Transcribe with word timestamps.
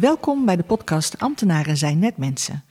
Welkom 0.00 0.44
bij 0.44 0.56
de 0.56 0.62
podcast 0.62 1.18
Ambtenaren 1.18 1.76
zijn 1.76 1.98
net 1.98 2.16
mensen. 2.16 2.64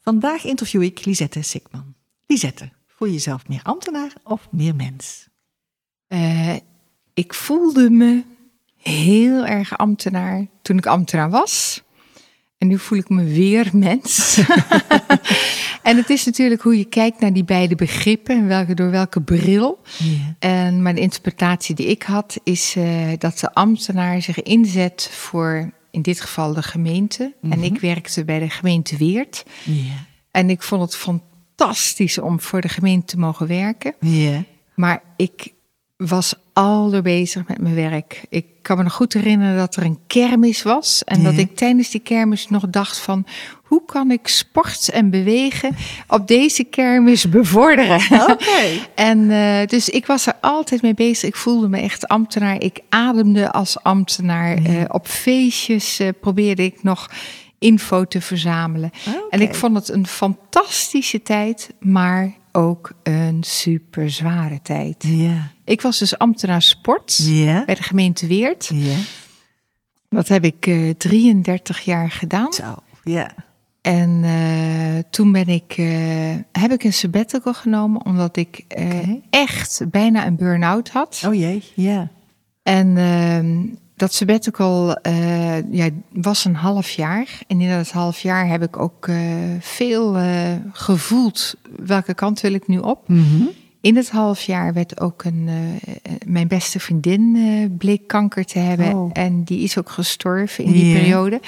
Vandaag 0.00 0.44
interview 0.44 0.82
ik 0.82 1.04
Lisette 1.04 1.42
Sikman. 1.42 1.94
Lisette, 2.26 2.70
voel 2.86 3.08
je 3.08 3.14
jezelf 3.14 3.48
meer 3.48 3.60
ambtenaar 3.62 4.12
of 4.24 4.48
meer 4.50 4.74
mens? 4.74 5.28
Uh, 6.08 6.54
ik 7.14 7.34
voelde 7.34 7.90
me 7.90 8.24
heel 8.76 9.46
erg 9.46 9.78
ambtenaar 9.78 10.46
toen 10.62 10.76
ik 10.76 10.86
ambtenaar 10.86 11.30
was. 11.30 11.82
En 12.58 12.68
nu 12.68 12.78
voel 12.78 12.98
ik 12.98 13.08
me 13.08 13.24
weer 13.24 13.70
mens. 13.72 14.40
en 15.82 15.96
het 15.96 16.10
is 16.10 16.24
natuurlijk 16.24 16.62
hoe 16.62 16.78
je 16.78 16.84
kijkt 16.84 17.20
naar 17.20 17.32
die 17.32 17.44
beide 17.44 17.74
begrippen 17.74 18.36
en 18.36 18.46
welke, 18.46 18.74
door 18.74 18.90
welke 18.90 19.22
bril. 19.22 19.80
En 20.38 20.82
mijn 20.82 20.96
interpretatie 20.96 21.74
die 21.74 21.86
ik 21.86 22.02
had 22.02 22.36
is 22.44 22.76
uh, 22.76 23.12
dat 23.18 23.38
de 23.38 23.54
ambtenaar 23.54 24.22
zich 24.22 24.42
inzet 24.42 25.10
voor 25.12 25.72
in 25.92 26.02
dit 26.02 26.20
geval 26.20 26.52
de 26.54 26.62
gemeente. 26.62 27.34
En 27.42 27.48
Mhm. 27.48 27.62
ik 27.62 27.80
werkte 27.80 28.24
bij 28.24 28.38
de 28.38 28.50
gemeente 28.50 28.96
Weert. 28.96 29.44
En 30.30 30.50
ik 30.50 30.62
vond 30.62 30.82
het 30.82 30.96
fantastisch 30.96 32.18
om 32.18 32.40
voor 32.40 32.60
de 32.60 32.68
gemeente 32.68 33.06
te 33.06 33.18
mogen 33.18 33.46
werken. 33.46 33.94
Ja. 34.00 34.44
Maar 34.74 35.02
ik 35.16 35.52
was 35.96 36.34
aldoor 36.52 37.02
bezig 37.02 37.46
met 37.48 37.60
mijn 37.60 37.74
werk. 37.74 38.24
Ik 38.28 38.46
kan 38.62 38.76
me 38.76 38.82
nog 38.82 38.92
goed 38.92 39.12
herinneren 39.12 39.56
dat 39.56 39.76
er 39.76 39.84
een 39.84 39.98
kermis 40.06 40.62
was. 40.62 41.04
En 41.04 41.22
dat 41.22 41.36
ik 41.36 41.56
tijdens 41.56 41.90
die 41.90 42.00
kermis 42.00 42.48
nog 42.48 42.68
dacht 42.70 42.98
van... 42.98 43.26
hoe 43.72 43.84
kan 43.86 44.10
ik 44.10 44.28
sport 44.28 44.88
en 44.88 45.10
bewegen 45.10 45.76
op 46.08 46.26
deze 46.26 46.64
kermis 46.64 47.28
bevorderen? 47.28 48.00
Oké. 48.30 48.62
En 48.94 49.30
eh, 49.30 49.66
dus 49.66 49.88
ik 49.88 50.06
was 50.06 50.26
er 50.26 50.34
altijd 50.40 50.82
mee 50.82 50.94
bezig. 50.94 51.28
Ik 51.28 51.36
voelde 51.36 51.68
me 51.68 51.78
echt 51.78 52.08
ambtenaar. 52.08 52.60
Ik 52.60 52.80
ademde 52.88 53.52
als 53.52 53.82
ambtenaar. 53.82 54.56
Eh, 54.56 54.84
op 54.88 55.06
feestjes 55.06 55.98
eh, 55.98 56.08
probeerde 56.20 56.64
ik 56.64 56.82
nog 56.82 57.10
info 57.58 58.04
te 58.04 58.20
verzamelen. 58.20 58.90
En 59.30 59.40
ik 59.40 59.54
vond 59.54 59.76
het 59.76 59.88
een 59.88 60.06
fantastische 60.06 61.22
tijd, 61.22 61.70
maar 61.80 62.32
ook 62.52 62.92
een 63.02 63.42
super 63.42 64.10
zware 64.10 64.60
tijd. 64.62 65.04
Ja. 65.06 65.50
Ik 65.64 65.80
was 65.80 65.98
dus 65.98 66.18
ambtenaar 66.18 66.62
sport 66.62 67.20
bij 67.66 67.74
de 67.74 67.82
gemeente 67.82 68.26
Weert. 68.26 68.70
Ja. 68.74 68.96
Dat 70.08 70.28
heb 70.28 70.44
ik 70.44 70.66
eh 70.66 70.90
33 70.90 71.80
jaar 71.80 72.10
gedaan. 72.10 72.52
Zo. 72.52 72.74
Ja. 73.04 73.34
En 73.82 74.20
eh, 74.24 75.02
toen 75.10 75.32
ben 75.32 75.48
ik, 75.48 75.74
eh, 75.76 75.86
heb 76.52 76.72
ik 76.72 76.84
een 76.84 76.92
sabbatical 76.92 77.54
genomen, 77.54 78.04
omdat 78.04 78.36
ik 78.36 78.64
eh, 78.68 79.08
echt 79.30 79.82
bijna 79.90 80.26
een 80.26 80.36
burn-out 80.36 80.88
had. 80.88 81.22
Oh 81.26 81.34
jee. 81.34 81.62
Ja. 81.74 82.08
En 82.62 82.96
ehm, 82.96 83.66
dat 83.96 84.14
sabbatical 84.14 84.98
ja, 85.70 85.88
was 86.12 86.44
een 86.44 86.54
half 86.54 86.90
jaar. 86.90 87.40
En 87.46 87.60
in 87.60 87.70
dat 87.70 87.90
half 87.90 88.20
jaar 88.20 88.48
heb 88.48 88.62
ik 88.62 88.78
ook 88.78 89.08
veel 89.60 90.16
gevoeld 90.72 91.54
welke 91.76 92.14
kant 92.14 92.40
wil 92.40 92.52
ik 92.52 92.66
nu 92.66 92.78
op. 92.78 93.08
Mhm. 93.08 93.42
In 93.80 93.96
het 93.96 94.10
half 94.10 94.42
jaar 94.42 94.72
werd 94.72 95.00
ook 95.00 95.24
een, 95.24 95.48
mijn 96.26 96.48
beste 96.48 96.80
vriendin 96.80 97.36
bleek 97.78 98.06
kanker 98.06 98.44
te 98.44 98.58
hebben. 98.58 98.94
Oh. 98.94 99.10
En 99.12 99.44
die 99.44 99.62
is 99.62 99.78
ook 99.78 99.90
gestorven 99.90 100.64
in 100.64 100.72
die 100.72 100.94
periode. 100.94 101.40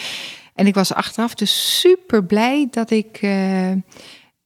En 0.54 0.66
ik 0.66 0.74
was 0.74 0.94
achteraf 0.94 1.34
dus 1.34 1.80
super 1.80 2.24
blij 2.24 2.68
dat 2.70 2.90
ik 2.90 3.18
eh, 3.20 3.70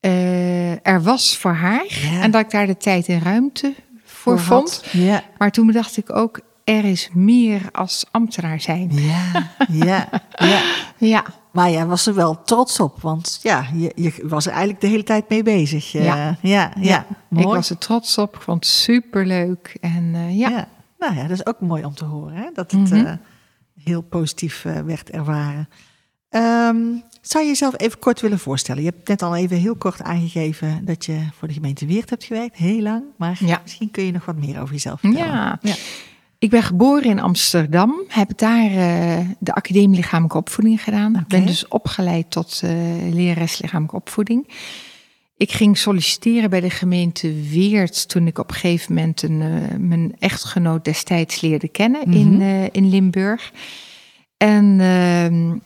eh, 0.00 0.86
er 0.86 1.02
was 1.02 1.36
voor 1.36 1.52
haar. 1.52 1.84
Ja. 1.88 2.22
En 2.22 2.30
dat 2.30 2.40
ik 2.40 2.50
daar 2.50 2.66
de 2.66 2.76
tijd 2.76 3.08
en 3.08 3.20
ruimte 3.20 3.74
voor, 4.04 4.38
vond. 4.40 4.84
Ja. 4.92 5.22
Maar 5.38 5.50
toen 5.50 5.66
bedacht 5.66 5.96
ik 5.96 6.16
ook, 6.16 6.40
er 6.64 6.84
is 6.84 7.08
meer 7.12 7.60
als 7.72 8.04
ambtenaar 8.10 8.60
zijn. 8.60 8.90
Ja. 8.92 9.50
Ja. 9.70 10.08
Ja. 10.36 10.62
Ja, 11.00 11.24
Maar 11.52 11.70
jij 11.70 11.86
was 11.86 12.06
er 12.06 12.14
wel 12.14 12.42
trots 12.42 12.80
op, 12.80 13.00
want 13.00 13.38
ja, 13.42 13.66
je, 13.74 13.92
je 13.94 14.14
was 14.22 14.44
er 14.46 14.50
eigenlijk 14.50 14.80
de 14.80 14.86
hele 14.86 15.02
tijd 15.02 15.28
mee 15.28 15.42
bezig. 15.42 15.94
Eh, 15.94 16.04
Ja. 16.04 16.36
ja, 16.42 16.72
ja. 16.80 17.06
Mooi. 17.28 17.46
ik 17.46 17.52
was 17.52 17.70
er 17.70 17.78
trots 17.78 18.18
op. 18.18 18.34
Ik 18.34 18.40
vond 18.42 18.64
het 18.64 18.74
super 18.74 19.26
leuk. 19.26 19.76
En 19.80 20.36
ja. 20.36 20.48
Ja. 20.48 20.68
Nou 20.98 21.14
ja, 21.14 21.22
dat 21.22 21.30
is 21.30 21.46
ook 21.46 21.60
mooi 21.60 21.84
om 21.84 21.94
te 21.94 22.04
horen, 22.04 22.34
hè? 22.36 22.48
dat 22.54 22.70
het 22.70 22.90
Mhm. 22.90 23.16
heel 23.84 24.02
positief 24.02 24.62
werd 24.84 25.10
ervaren. 25.10 25.68
Ehm, 26.28 26.76
zou 27.22 27.44
je 27.44 27.50
jezelf 27.50 27.74
even 27.80 27.98
kort 27.98 28.20
willen 28.20 28.38
voorstellen? 28.38 28.82
Je 28.82 28.88
hebt 28.88 29.08
net 29.08 29.22
al 29.22 29.36
even 29.36 29.56
heel 29.56 29.76
kort 29.76 30.02
aangegeven 30.02 30.84
dat 30.84 31.04
je 31.04 31.18
voor 31.38 31.48
de 31.48 31.54
gemeente 31.54 31.86
Weert 31.86 32.10
hebt 32.10 32.24
gewerkt, 32.24 32.56
heel 32.56 32.80
lang. 32.82 33.02
Maar 33.16 33.36
Ja. 33.44 33.60
misschien 33.62 33.90
kun 33.90 34.04
je 34.04 34.12
nog 34.12 34.24
wat 34.24 34.36
meer 34.36 34.60
over 34.60 34.72
jezelf 34.74 35.00
vertellen. 35.00 35.26
Ja. 35.32 35.58
Ja. 35.62 35.74
Ik 36.38 36.50
ben 36.50 36.62
geboren 36.62 37.04
in 37.10 37.20
Amsterdam. 37.20 37.94
Heb 38.08 38.30
daar 38.38 38.70
eh, 38.70 39.18
de 39.38 39.54
academie 39.54 39.96
lichamelijke 39.96 40.36
opvoeding 40.38 40.82
gedaan. 40.82 41.16
Ik 41.16 41.26
ben 41.26 41.46
dus 41.46 41.68
opgeleid 41.68 42.30
tot 42.30 42.60
eh 42.64 42.70
lerares 43.12 43.60
lichamelijke 43.60 43.96
opvoeding. 43.96 44.48
Ik 45.36 45.52
ging 45.52 45.78
solliciteren 45.78 46.50
bij 46.50 46.60
de 46.60 46.70
gemeente 46.70 47.32
Weert 47.50 48.08
toen 48.08 48.26
ik 48.26 48.38
op 48.38 48.48
een 48.48 48.54
gegeven 48.56 48.94
moment 48.94 49.22
een, 49.22 49.42
eh, 49.42 49.76
mijn 49.78 50.16
echtgenoot 50.18 50.84
destijds 50.84 51.40
leerde 51.40 51.68
kennen 51.68 52.02
in, 52.12 52.36
Mhm. 52.36 52.68
in 52.72 52.88
Limburg. 52.88 53.52
En 54.36 54.80
ehm, 54.80 55.56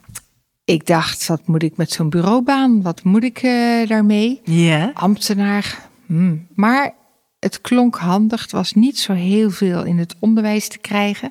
ik 0.64 0.86
dacht, 0.86 1.26
wat 1.26 1.46
moet 1.46 1.62
ik 1.62 1.76
met 1.76 1.90
zo'n 1.90 2.10
bureaubaan? 2.10 2.82
Wat 2.82 3.02
moet 3.04 3.24
ik 3.24 3.38
eh, 3.42 3.88
daarmee? 3.88 4.40
Ja. 4.44 4.90
ambtenaar. 4.94 5.88
hmm. 6.06 6.46
Maar 6.54 6.94
het 7.38 7.60
klonk 7.60 7.96
handig. 7.96 8.42
Het 8.42 8.52
was 8.52 8.72
niet 8.72 8.98
zo 8.98 9.12
heel 9.12 9.50
veel 9.50 9.84
in 9.84 9.98
het 9.98 10.14
onderwijs 10.18 10.68
te 10.68 10.78
krijgen. 10.78 11.30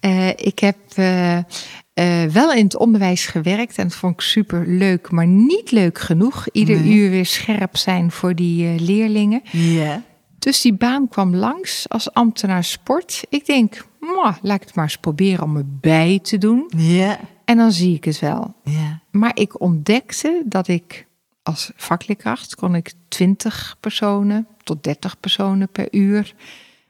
Eh, 0.00 0.28
ik 0.28 0.58
heb 0.58 0.76
eh, 0.94 1.38
wel 2.32 2.52
in 2.52 2.64
het 2.64 2.76
onderwijs 2.76 3.26
gewerkt 3.26 3.76
en 3.78 3.88
dat 3.88 3.96
vond 3.96 4.12
ik 4.14 4.20
super 4.20 4.66
leuk, 4.68 5.10
maar 5.10 5.26
niet 5.26 5.70
leuk 5.70 5.98
genoeg. 5.98 6.46
Ieder 6.52 6.80
Nee. 6.80 6.92
uur 6.94 7.10
weer 7.10 7.26
scherp 7.26 7.76
zijn 7.76 8.10
voor 8.10 8.34
die 8.34 8.80
leerlingen. 8.80 9.42
Ja. 9.50 10.02
Dus 10.38 10.60
die 10.60 10.74
baan 10.74 11.08
kwam 11.08 11.36
langs 11.36 11.88
als 11.88 12.12
ambtenaar 12.12 12.64
sport. 12.64 13.22
Ik 13.28 13.46
denk, 13.46 13.86
"Mwah, 14.00 14.36
laat 14.42 14.56
ik 14.60 14.66
het 14.66 14.74
maar 14.74 14.84
eens 14.84 14.96
proberen 14.98 15.44
om 15.44 15.56
erbij 15.56 16.18
te 16.22 16.38
doen. 16.38 16.70
Ja. 16.76 17.18
En 17.44 17.56
dan 17.56 17.72
zie 17.72 17.94
ik 17.94 18.04
het 18.04 18.18
wel. 18.18 18.54
Ja. 18.64 19.00
Maar 19.10 19.32
ik 19.34 19.60
ontdekte 19.60 20.42
dat 20.46 20.68
ik 20.68 21.06
als 21.42 21.70
vakleerkracht 21.76 22.54
kon 22.54 22.74
ik 22.74 22.92
20 23.08 23.76
personen 23.80 24.46
tot 24.62 24.84
30 24.84 25.20
personen 25.20 25.68
per 25.68 25.88
uur 25.90 26.34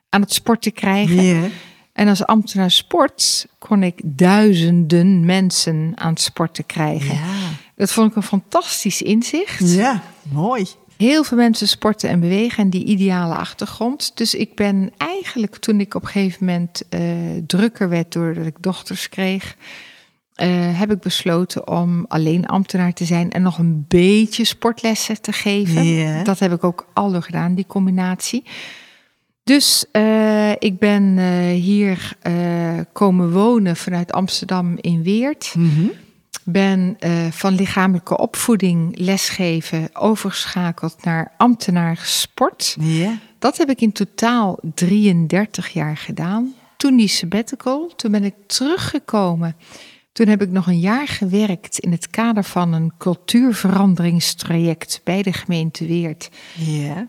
aan 0.08 0.20
het 0.20 0.32
sporten 0.32 0.72
krijgen. 0.72 1.22
Ja. 1.22 1.48
En 1.92 2.08
als 2.08 2.26
ambtenaar 2.26 2.70
sport 2.70 3.46
kon 3.58 3.82
ik 3.82 4.00
duizenden 4.04 5.24
mensen 5.24 5.92
aan 5.94 6.12
het 6.12 6.20
sporten 6.20 6.66
krijgen. 6.66 7.14
Ja. 7.14 7.48
Dat 7.76 7.92
vond 7.92 8.10
ik 8.10 8.16
een 8.16 8.22
fantastisch 8.22 9.02
inzicht. 9.02 9.74
Ja. 9.74 10.02
Mooi. 10.22 10.66
Heel 10.96 11.24
veel 11.24 11.36
mensen 11.36 11.68
sporten 11.68 12.08
en 12.08 12.20
bewegen 12.20 12.62
en 12.64 12.70
die 12.70 12.84
ideale 12.84 13.34
achtergrond. 13.34 14.16
Dus 14.16 14.34
ik 14.34 14.54
ben 14.54 14.92
eigenlijk 14.96 15.56
toen 15.56 15.80
ik 15.80 15.94
op 15.94 16.02
een 16.02 16.08
gegeven 16.08 16.46
moment 16.46 16.82
eh, 16.88 17.00
drukker 17.46 17.88
werd 17.88 18.12
doordat 18.12 18.46
ik 18.46 18.56
dochters 18.60 19.08
kreeg, 19.08 19.56
eh, 20.34 20.78
heb 20.78 20.90
ik 20.90 21.00
besloten 21.00 21.68
om 21.68 22.04
alleen 22.08 22.46
ambtenaar 22.46 22.92
te 22.92 23.04
zijn 23.04 23.30
en 23.30 23.42
nog 23.42 23.58
een 23.58 23.84
beetje 23.88 24.44
sportlessen 24.44 25.20
te 25.20 25.32
geven. 25.32 26.24
Dat 26.24 26.38
heb 26.38 26.52
ik 26.52 26.64
ook 26.64 26.86
al 26.92 27.12
door 27.12 27.22
gedaan, 27.22 27.54
die 27.54 27.66
combinatie. 27.66 28.44
Dus 29.44 29.84
eh, 29.92 30.50
ik 30.50 30.78
ben 30.78 31.18
eh, 31.18 31.60
hier 31.60 32.16
komen 32.92 33.32
wonen 33.32 33.76
vanuit 33.76 34.12
Amsterdam 34.12 34.76
in 34.80 35.02
Weert 35.02 35.54
Mhm. 35.56 35.86
ben 36.44 36.96
van 37.30 37.54
lichamelijke 37.54 38.18
opvoeding 38.18 38.98
lesgeven 38.98 39.88
overgeschakeld 39.92 41.04
naar 41.04 41.32
ambtenaar 41.36 41.98
sport. 42.02 42.76
Dat 43.38 43.56
heb 43.56 43.70
ik 43.70 43.80
in 43.80 43.92
totaal 43.92 44.58
33 44.74 45.68
jaar 45.68 45.96
gedaan. 45.96 46.54
Toen 46.76 46.96
die 46.96 47.08
sabbatical, 47.08 47.92
toen 47.96 48.10
ben 48.10 48.24
ik 48.24 48.34
teruggekomen 48.46 49.56
Toen 50.14 50.28
heb 50.28 50.42
ik 50.42 50.50
nog 50.50 50.66
een 50.66 50.80
jaar 50.80 51.08
gewerkt 51.08 51.78
in 51.78 51.90
het 51.90 52.10
kader 52.10 52.44
van 52.44 52.72
een 52.72 52.92
cultuurveranderingstraject 52.98 55.00
bij 55.04 55.22
de 55.22 55.32
gemeente 55.32 55.86
Weert. 55.86 56.30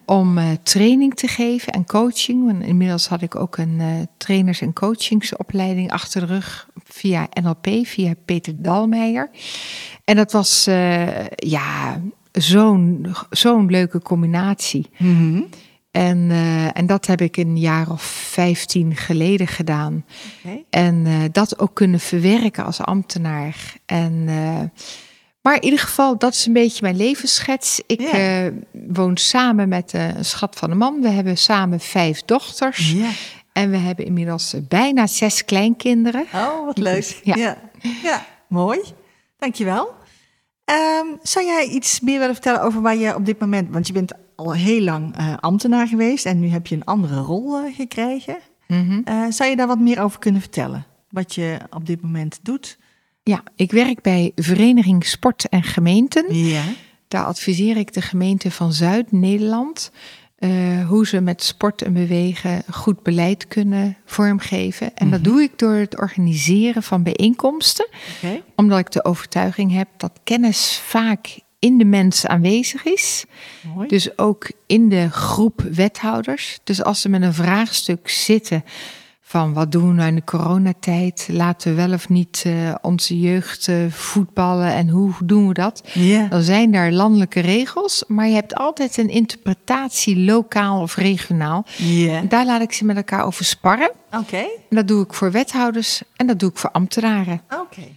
Om 0.05 0.37
uh, 0.37 0.49
training 0.63 1.13
te 1.13 1.27
geven 1.27 1.73
en 1.73 1.85
coaching. 1.85 2.49
En 2.49 2.61
inmiddels 2.61 3.07
had 3.07 3.21
ik 3.21 3.35
ook 3.35 3.57
een 3.57 3.79
uh, 3.79 3.87
trainers- 4.17 4.61
en 4.61 4.73
coachingsopleiding 4.73 5.91
achter 5.91 6.21
de 6.21 6.27
rug 6.27 6.69
via 6.83 7.27
NLP, 7.41 7.67
via 7.83 8.13
Peter 8.25 8.61
Dalmeijer. 8.61 9.29
En 10.03 10.15
dat 10.15 10.31
was 10.31 10.67
uh, 10.67 11.27
ja, 11.27 12.01
zo'n 12.31 13.07
zo'n 13.29 13.69
leuke 13.69 14.01
combinatie. 14.01 14.89
Mm 14.97 15.17
-hmm. 15.17 15.47
En, 15.95 16.29
uh, 16.29 16.77
en 16.77 16.85
dat 16.85 17.05
heb 17.05 17.21
ik 17.21 17.37
een 17.37 17.57
jaar 17.57 17.91
of 17.91 18.03
vijftien 18.03 18.95
geleden 18.95 19.47
gedaan. 19.47 20.05
Okay. 20.43 20.65
En 20.69 21.05
uh, 21.05 21.23
dat 21.31 21.59
ook 21.59 21.73
kunnen 21.73 21.99
verwerken 21.99 22.65
als 22.65 22.81
ambtenaar. 22.81 23.75
En, 23.85 24.13
uh, 24.27 24.61
maar 25.41 25.55
in 25.55 25.63
ieder 25.63 25.79
geval, 25.79 26.17
dat 26.17 26.33
is 26.33 26.45
een 26.45 26.53
beetje 26.53 26.81
mijn 26.81 26.95
levensschets. 26.95 27.81
Ik 27.87 28.09
woon 28.71 29.17
samen 29.17 29.69
met 29.69 29.93
een 29.93 30.25
schat 30.25 30.55
van 30.55 30.71
een 30.71 30.77
man. 30.77 31.01
We 31.01 31.09
hebben 31.09 31.37
samen 31.37 31.79
vijf 31.79 32.21
dochters. 32.21 32.95
En 33.53 33.71
we 33.71 33.77
hebben 33.77 34.05
inmiddels 34.05 34.55
bijna 34.67 35.07
zes 35.07 35.45
kleinkinderen. 35.45 36.25
Oh, 36.33 36.65
wat 36.65 36.77
leuk. 36.77 37.19
Ja. 37.23 37.35
Ja, 37.35 37.57
ja. 38.03 38.25
mooi. 38.47 38.79
Dankjewel. 39.37 39.93
Um, 40.65 41.19
zou 41.21 41.45
jij 41.45 41.65
iets 41.65 41.99
meer 41.99 42.19
willen 42.19 42.33
vertellen 42.33 42.61
over 42.61 42.81
waar 42.81 42.95
je 42.95 43.15
op 43.15 43.25
dit 43.25 43.39
moment... 43.39 43.69
want 43.71 43.87
je 43.87 43.93
bent 43.93 44.11
al 44.35 44.53
heel 44.53 44.81
lang 44.81 45.19
uh, 45.19 45.33
ambtenaar 45.39 45.87
geweest... 45.87 46.25
en 46.25 46.39
nu 46.39 46.47
heb 46.47 46.67
je 46.67 46.75
een 46.75 46.85
andere 46.85 47.19
rol 47.19 47.63
uh, 47.63 47.75
gekregen. 47.75 48.37
Mm 48.67 48.87
-hmm. 48.87 49.01
uh, 49.09 49.31
zou 49.31 49.49
je 49.49 49.55
daar 49.55 49.67
wat 49.67 49.79
meer 49.79 50.01
over 50.01 50.19
kunnen 50.19 50.41
vertellen? 50.41 50.85
Wat 51.09 51.35
je 51.35 51.57
op 51.69 51.85
dit 51.85 52.01
moment 52.01 52.39
doet? 52.41 52.77
Ja, 53.23 53.43
ik 53.55 53.71
werk 53.71 54.01
bij 54.01 54.31
Vereniging 54.35 55.05
Sport 55.05 55.49
en 55.49 55.63
Gemeenten. 55.63 56.35
Ja. 56.35 56.63
Daar 57.07 57.25
adviseer 57.25 57.77
ik 57.77 57.93
de 57.93 58.01
gemeenten 58.01 58.51
van 58.51 58.73
Zuid-Nederland... 58.73 59.91
Hoe 60.87 61.07
ze 61.07 61.21
met 61.21 61.43
sport 61.43 61.81
en 61.81 61.93
bewegen 61.93 62.63
goed 62.71 63.03
beleid 63.03 63.47
kunnen 63.47 63.97
vormgeven. 64.05 64.87
En 64.87 64.91
mm 64.93 65.11
-hmm. 65.11 65.11
dat 65.11 65.23
doe 65.23 65.41
ik 65.41 65.59
door 65.59 65.73
het 65.73 65.97
organiseren 65.99 66.83
van 66.83 67.03
bijeenkomsten. 67.03 67.87
Okay. 68.17 68.43
Omdat 68.55 68.79
ik 68.79 68.91
de 68.91 69.05
overtuiging 69.05 69.71
heb 69.71 69.87
dat 69.97 70.19
kennis 70.23 70.79
vaak 70.83 71.39
in 71.65 71.77
de 71.77 71.85
mens 71.85 72.25
aanwezig 72.25 72.85
is. 72.85 73.25
Mooi. 73.75 73.87
Dus 73.87 74.17
ook 74.17 74.51
in 74.65 74.89
de 74.89 75.09
groep 75.09 75.61
wethouders. 75.71 76.59
Dus 76.63 76.83
als 76.83 77.01
ze 77.01 77.09
met 77.09 77.21
een 77.21 77.33
vraagstuk 77.33 78.09
zitten 78.09 78.63
van 79.21 79.53
wat 79.53 79.71
doen 79.71 79.87
we 79.87 79.93
nou 79.93 80.07
in 80.07 80.15
de 80.15 80.23
coronatijd? 80.23 81.27
Laten 81.31 81.69
we 81.69 81.75
wel 81.75 81.93
of 81.93 82.09
niet 82.09 82.43
uh, 82.47 82.75
onze 82.81 83.19
jeugd 83.19 83.67
uh, 83.67 83.91
voetballen 83.91 84.73
en 84.73 84.89
hoe 84.89 85.11
doen 85.23 85.47
we 85.47 85.53
dat? 85.53 85.83
Yeah. 85.93 86.29
Dan 86.29 86.41
zijn 86.41 86.71
daar 86.71 86.91
landelijke 86.91 87.39
regels, 87.39 88.03
maar 88.07 88.27
je 88.27 88.33
hebt 88.33 88.55
altijd 88.55 88.97
een 88.97 89.09
interpretatie 89.09 90.19
lokaal 90.19 90.81
of 90.81 90.95
regionaal. 90.95 91.65
Yeah. 91.77 92.29
Daar 92.29 92.45
laat 92.45 92.61
ik 92.61 92.71
ze 92.71 92.85
met 92.85 92.95
elkaar 92.95 93.25
over 93.25 93.45
sparren. 93.45 93.91
Oké. 94.07 94.17
Okay. 94.17 94.49
Dat 94.69 94.87
doe 94.87 95.03
ik 95.03 95.13
voor 95.13 95.31
wethouders 95.31 96.01
en 96.15 96.27
dat 96.27 96.39
doe 96.39 96.49
ik 96.49 96.57
voor 96.57 96.71
ambtenaren. 96.71 97.41
Oké. 97.49 97.61
Okay. 97.61 97.95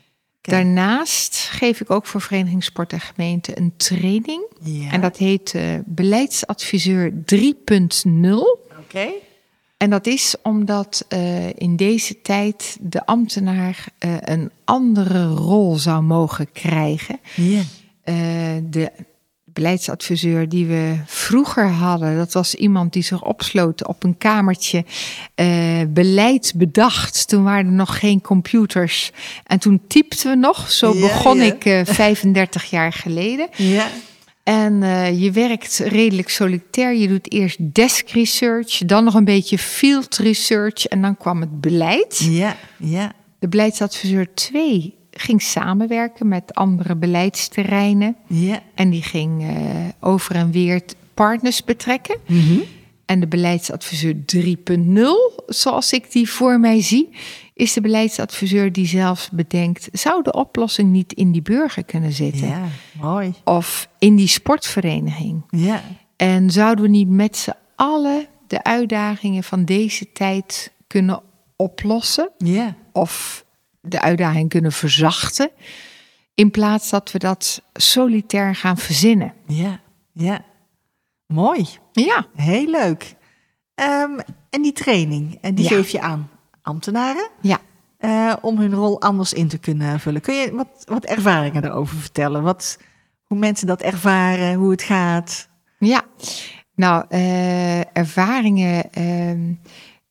Daarnaast 0.49 1.37
geef 1.37 1.81
ik 1.81 1.91
ook 1.91 2.07
voor 2.07 2.21
Vereniging 2.21 2.65
Sport 2.65 2.93
en 2.93 3.01
Gemeente 3.01 3.59
een 3.59 3.73
training. 3.77 4.45
Ja. 4.61 4.91
En 4.91 5.01
dat 5.01 5.17
heet 5.17 5.53
uh, 5.55 5.63
Beleidsadviseur 5.85 7.13
3.0. 7.13 7.15
Oké. 8.79 9.09
En 9.77 9.91
dat 9.91 10.07
is 10.07 10.35
omdat 10.43 11.07
uh, 11.09 11.49
in 11.55 11.77
deze 11.77 12.21
tijd 12.21 12.79
de 12.81 13.07
ambtenaar 13.07 13.85
uh, 14.05 14.15
een 14.21 14.51
andere 14.65 15.27
rol 15.27 15.77
zou 15.77 16.03
mogen 16.03 16.53
krijgen. 16.53 17.21
Ja. 17.35 17.63
de 18.63 18.93
beleidsadviseur 19.59 20.49
die 20.49 20.67
we 20.67 20.97
vroeger 21.07 21.69
hadden, 21.69 22.17
dat 22.17 22.33
was 22.33 22.55
iemand 22.55 22.93
die 22.93 23.03
zich 23.03 23.25
opsloot 23.25 23.87
op 23.87 24.05
een 24.05 24.19
kamertje, 24.19 24.85
uh, 25.37 25.47
beleid 25.89 26.53
bedacht. 26.57 27.29
Toen 27.29 27.43
waren 27.43 27.67
er 27.67 27.73
nog 27.73 27.99
geen 27.99 28.21
computers 28.21 29.11
en 29.47 29.59
toen 29.59 29.81
typten 29.89 30.31
we 30.31 30.37
nog. 30.37 30.71
Zo 30.71 30.95
ja, 30.95 31.01
begon 31.01 31.37
ja. 31.37 31.45
ik 31.45 31.65
uh, 31.65 31.81
35 31.85 32.65
jaar 32.65 32.93
geleden. 32.93 33.49
Ja. 33.57 33.87
En 34.43 34.83
uh, 34.83 35.23
je 35.23 35.31
werkt 35.31 35.79
redelijk 35.79 36.29
solitair. 36.29 36.95
Je 36.95 37.09
doet 37.09 37.33
eerst 37.33 37.75
desk 37.75 38.09
research, 38.09 38.79
dan 38.79 39.05
nog 39.05 39.15
een 39.15 39.25
beetje 39.25 39.59
field 39.59 40.17
research 40.17 40.87
en 40.87 41.03
dan 41.03 41.17
kwam 41.17 41.41
het 41.41 41.61
beleid. 41.61 42.19
Ja, 42.31 42.57
ja. 42.77 43.13
De 43.39 43.49
beleidsadviseur 43.49 44.35
2 44.35 44.98
ging 45.21 45.43
samenwerken 45.43 46.29
met 46.29 46.55
andere 46.55 46.97
beleidsterreinen. 46.97 48.17
Ja. 48.27 48.61
En 48.75 48.91
die 48.91 49.03
ging 49.03 49.43
uh, 49.43 49.51
over 50.01 50.35
en 50.35 50.51
weer 50.51 50.83
partners 51.15 51.65
betrekken. 51.65 52.17
Mm 52.27 52.41
-hmm. 52.41 52.63
En 53.05 53.21
de 53.21 53.27
beleidsadviseur 53.27 54.15
3.0, 54.37 55.45
zoals 55.47 55.93
ik 55.93 56.13
die 56.13 56.31
voor 56.31 56.61
mij 56.61 56.83
zie, 56.83 57.09
is 57.55 57.73
de 57.73 57.81
beleidsadviseur 57.81 58.73
die 58.73 58.87
zelfs 58.87 59.31
bedenkt: 59.31 59.89
zou 59.93 60.23
de 60.23 60.33
oplossing 60.33 60.91
niet 60.91 61.13
in 61.13 61.33
die 61.33 61.43
burger 61.43 61.85
kunnen 61.85 62.13
zitten? 62.13 62.49
Ja, 62.49 62.65
mooi. 63.01 63.35
Of 63.45 63.89
in 63.99 64.17
die 64.17 64.29
sportvereniging? 64.29 65.43
Ja. 65.51 65.83
En 66.17 66.51
zouden 66.51 66.85
we 66.85 66.91
niet 66.91 67.09
met 67.09 67.37
z'n 67.37 67.55
allen 67.77 68.27
de 68.47 68.65
uitdagingen 68.65 69.45
van 69.45 69.65
deze 69.65 70.13
tijd 70.13 70.73
kunnen 70.87 71.23
oplossen? 71.57 72.31
Ja. 72.39 72.77
Of 72.93 73.45
de 73.81 74.01
uitdaging 74.01 74.49
kunnen 74.49 74.73
verzachten, 74.73 75.51
in 76.35 76.51
plaats 76.51 76.91
dat 76.91 77.13
we 77.13 77.19
dat 77.19 77.63
solitair 77.73 78.55
gaan 78.55 78.77
verzinnen. 78.79 79.35
Ja, 79.47 79.81
ja. 80.13 80.45
Mooi. 81.27 81.69
Ja. 81.93 82.27
Heel 82.35 82.67
leuk. 82.71 83.15
Um, 83.75 84.19
en 84.51 84.63
die 84.63 84.73
training, 84.73 85.39
en 85.41 85.55
die 85.55 85.65
Ja. 85.65 85.77
geef 85.77 85.89
je 85.89 86.01
aan 86.01 86.31
ambtenaren 86.63 87.29
Ja. 87.41 87.59
uh, 88.01 88.35
om 88.41 88.59
hun 88.59 88.75
rol 88.75 89.01
anders 89.01 89.33
in 89.33 89.49
te 89.49 89.59
kunnen 89.59 90.01
vullen. 90.01 90.21
Kun 90.21 90.35
je 90.35 90.53
wat, 90.55 90.69
wat 90.85 91.05
ervaringen 91.05 91.63
daarover 91.63 91.97
vertellen? 91.97 92.43
Wat, 92.43 92.79
hoe 93.25 93.39
mensen 93.39 93.67
dat 93.67 93.81
ervaren, 93.83 94.55
hoe 94.55 94.71
het 94.71 94.83
gaat? 94.83 95.49
Ja, 95.79 96.03
nou, 96.75 97.05
uh, 97.09 97.97
ervaringen. 97.97 98.85
Uh, 98.99 99.57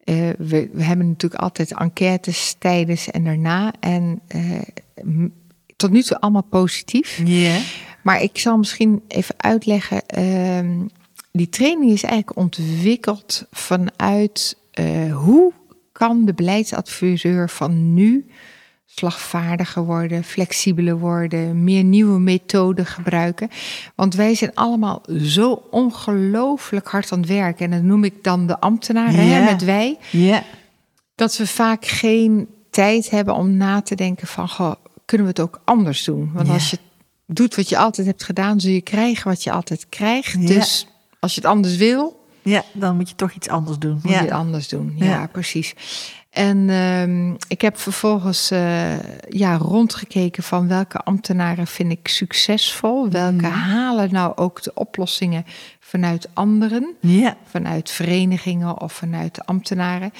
uh, 0.09 0.30
we, 0.38 0.69
we, 0.74 0.83
hebben 0.83 1.07
natuurlijk 1.07 1.42
altijd 1.42 1.74
enquêtes 1.74 2.56
tijdens 2.59 3.12
en 3.12 3.24
daarna. 3.24 3.74
En 3.80 4.21
uh, 4.36 5.31
tot 5.75 5.92
nu 5.92 6.01
toe 6.04 6.19
allemaal 6.19 6.44
positief. 6.50 7.21
Ja. 7.25 7.59
Maar 8.04 8.21
ik 8.21 8.38
zal 8.38 8.57
misschien 8.57 9.04
even 9.07 9.36
uitleggen. 9.38 10.01
Uh, 10.18 10.85
die 11.31 11.49
training 11.49 11.92
is 11.92 12.04
eigenlijk 12.04 12.37
ontwikkeld 12.37 13.45
vanuit 13.52 14.57
uh, 14.80 15.16
hoe 15.16 15.54
kan 15.92 16.26
de 16.26 16.33
beleidsadviseur 16.33 17.49
van 17.49 17.94
nu 17.94 18.26
slagvaardiger 18.90 19.84
worden, 19.84 20.24
flexibeler 20.24 21.00
worden, 21.00 21.64
meer 21.64 21.84
nieuwe 21.84 22.20
methoden 22.20 22.86
gebruiken. 22.86 23.50
Want 23.96 24.16
wij 24.16 24.36
zijn 24.36 24.52
allemaal 24.54 25.02
zo 25.22 25.64
ongelooflijk 25.72 26.88
hard 26.88 27.12
aan 27.12 27.20
het 27.20 27.30
werken. 27.30 27.66
En 27.66 27.72
dat 27.72 27.82
noem 27.82 28.04
ik 28.04 28.24
dan 28.24 28.48
de 28.48 28.60
ambtenaren, 28.60 29.28
hè, 29.28 29.44
met 29.44 29.64
wij. 29.64 29.98
Dat 31.16 31.38
we 31.38 31.48
vaak 31.48 31.86
geen 31.86 32.48
tijd 32.70 33.10
hebben 33.10 33.36
om 33.36 33.58
na 33.58 33.82
te 33.82 33.96
denken 33.96 34.28
van, 34.28 34.50
goh, 34.50 34.74
kunnen 35.06 35.28
we 35.28 35.34
het 35.34 35.42
ook 35.42 35.62
anders 35.66 36.04
doen? 36.04 36.32
Want 36.34 36.50
als 36.50 36.70
je 36.70 36.78
doet 37.26 37.56
wat 37.56 37.70
je 37.70 37.78
altijd 37.78 38.08
hebt 38.08 38.24
gedaan, 38.24 38.60
zul 38.60 38.72
je 38.72 38.82
krijgen 38.82 39.28
wat 39.28 39.44
je 39.44 39.52
altijd 39.52 39.86
krijgt. 39.90 40.48
Dus 40.48 40.88
als 41.20 41.36
je 41.36 41.42
het 41.42 41.50
anders 41.50 41.76
wil, 41.76 42.26
ja, 42.42 42.64
dan 42.74 42.96
moet 42.96 43.10
je 43.10 43.16
toch 43.16 43.32
iets 43.32 43.48
anders 43.48 43.78
doen. 43.78 44.00
moet 44.04 44.12
ja. 44.12 44.18
je 44.18 44.24
het 44.24 44.32
anders 44.32 44.68
doen. 44.68 44.94
Ja, 44.96 45.06
Ja. 45.06 45.28
precies. 45.28 45.74
En 46.30 46.69
ehm, 46.69 47.34
ik 47.48 47.62
heb 47.62 47.78
vervolgens 47.78 48.52
eh, 48.52 49.00
ja, 49.30 49.57
rondgekeken 49.57 50.44
van 50.44 50.68
welke 50.68 50.98
ambtenaren 50.98 51.68
vind 51.68 51.92
ik 51.92 52.07
succesvol. 52.07 53.10
Welke 53.10 53.46
halen 53.46 54.12
nou 54.12 54.36
ook 54.36 54.64
de 54.64 54.72
oplossingen 54.74 55.46
vanuit 55.80 56.30
anderen. 56.34 56.96
Vanuit 57.50 57.92
verenigingen 57.92 58.81
of 58.81 58.94
vanuit 58.94 59.36
de 59.36 59.46
ambtenaren. 59.46 60.12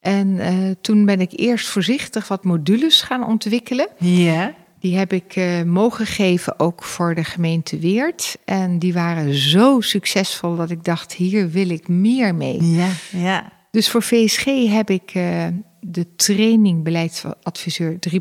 En 0.00 0.38
eh, 0.38 0.54
toen 0.80 1.04
ben 1.04 1.20
ik 1.20 1.30
eerst 1.32 1.68
voorzichtig 1.68 2.28
wat 2.28 2.44
modules 2.44 3.02
gaan 3.02 3.26
ontwikkelen. 3.26 3.88
Ja. 3.98 4.54
Die 4.80 4.96
heb 4.96 5.12
ik 5.12 5.36
eh, 5.36 5.62
mogen 5.62 6.06
geven 6.06 6.60
ook 6.60 6.82
voor 6.82 7.14
de 7.14 7.24
gemeente 7.24 7.78
Weert. 7.78 8.38
En 8.44 8.78
die 8.78 8.92
waren 8.92 9.34
zo 9.34 9.80
succesvol 9.80 10.56
dat 10.56 10.70
ik 10.70 10.84
dacht, 10.84 11.12
hier 11.12 11.50
wil 11.50 11.70
ik 11.70 11.88
meer 11.88 12.34
mee. 12.34 12.62
Ja. 12.62 12.88
Ja. 13.10 13.52
Dus 13.74 13.90
voor 13.90 14.02
VSG 14.02 14.44
heb 14.68 14.90
ik 14.90 15.14
uh, 15.14 15.46
de 15.80 16.16
training 16.16 16.82
beleidsadviseur 16.84 17.98
3.0 18.10 18.18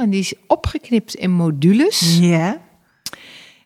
en 0.00 0.10
die 0.10 0.20
is 0.20 0.34
opgeknipt 0.46 1.14
in 1.14 1.30
modules. 1.30 2.18
Ja. 2.20 2.60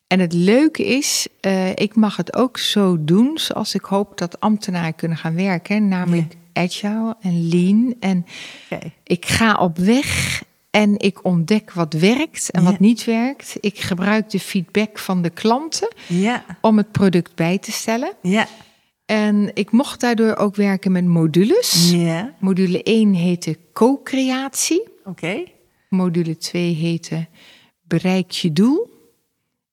En 0.06 0.20
het 0.20 0.32
leuke 0.32 0.86
is, 0.86 1.26
uh, 1.46 1.68
ik 1.70 1.94
mag 1.94 2.16
het 2.16 2.36
ook 2.36 2.58
zo 2.58 3.04
doen 3.04 3.38
zoals 3.38 3.74
ik 3.74 3.84
hoop 3.84 4.18
dat 4.18 4.40
ambtenaren 4.40 4.94
kunnen 4.94 5.18
gaan 5.18 5.34
werken, 5.34 5.88
namelijk 5.88 6.34
agile 6.52 7.16
en 7.20 7.48
lean. 7.48 7.94
En 8.00 8.26
Okay. 8.70 8.92
ik 9.04 9.26
ga 9.26 9.54
op 9.54 9.78
weg 9.78 10.42
En 10.70 10.98
ik 10.98 11.24
ontdek 11.24 11.72
wat 11.72 11.92
werkt 11.92 12.50
en 12.50 12.62
Ja. 12.62 12.70
wat 12.70 12.78
niet 12.78 13.04
werkt. 13.04 13.56
Ik 13.60 13.78
gebruik 13.78 14.30
de 14.30 14.40
feedback 14.40 14.98
van 14.98 15.22
de 15.22 15.30
klanten 15.30 15.88
Ja, 16.06 16.44
om 16.60 16.76
het 16.76 16.92
product 16.92 17.34
bij 17.34 17.58
te 17.58 17.72
stellen. 17.72 18.12
ja, 18.22 18.46
En 19.08 19.50
ik 19.54 19.70
mocht 19.70 20.00
daardoor 20.00 20.36
ook 20.36 20.56
werken 20.56 20.92
met 20.92 21.04
modules. 21.04 21.94
Module 22.38 22.82
1 22.82 23.14
heette 23.14 23.58
co-creatie. 23.72 24.88
Oké. 25.04 25.42
Module 25.88 26.36
2 26.36 26.74
heette 26.74 27.26
bereik 27.82 28.30
je 28.30 28.52
doel. 28.52 28.90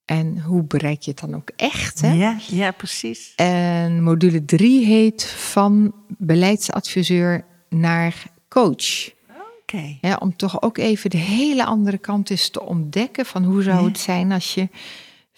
En 0.06 0.40
hoe 0.42 0.64
bereik 0.64 1.02
je 1.02 1.12
het 1.12 1.20
dan 1.20 1.36
ook 1.36 1.50
echt? 1.56 2.02
Hè? 2.02 2.14
Ja, 2.14 2.38
ja, 2.48 2.72
precies. 2.72 3.34
En 3.36 4.04
module 4.04 4.46
3 4.46 4.86
heet 4.86 5.26
van 5.26 5.94
beleidsadviseur 6.08 7.46
naar 7.70 8.24
coach. 8.50 9.14
Oké. 9.62 9.98
Ja, 10.02 10.16
om 10.16 10.36
toch 10.36 10.62
ook 10.62 10.78
even 10.78 11.10
de 11.10 11.18
hele 11.18 11.66
andere 11.66 11.98
kant 11.98 12.30
eens 12.30 12.50
te 12.50 12.62
ontdekken 12.62 13.26
van 13.26 13.44
hoe 13.44 13.62
zou 13.64 13.88
het 13.88 14.00
zijn 14.00 14.32
als 14.32 14.54
je 14.54 14.70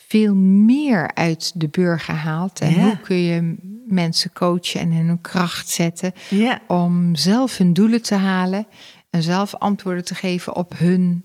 veel 0.07 0.35
meer 0.35 1.11
uit 1.13 1.51
de 1.55 1.67
burger 1.67 2.13
haalt. 2.15 2.59
En 2.59 2.69
Ja. 2.73 2.79
hoe 2.81 2.97
kun 3.03 3.17
je 3.23 3.55
mensen 3.87 4.33
coachen 4.33 4.79
en 4.79 4.91
in 4.91 5.07
hun 5.07 5.21
kracht 5.21 5.69
zetten 5.69 6.13
Ja, 6.29 6.59
om 6.67 7.15
zelf 7.15 7.57
hun 7.57 7.73
doelen 7.73 8.01
te 8.01 8.15
halen 8.15 8.67
en 9.09 9.23
zelf 9.23 9.55
antwoorden 9.55 10.05
te 10.05 10.15
geven 10.15 10.55
op 10.55 10.73
hun 10.77 11.23